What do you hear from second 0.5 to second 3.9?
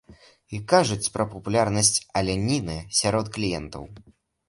І кажуць пра папулярнасць аленіны сярод кліентаў.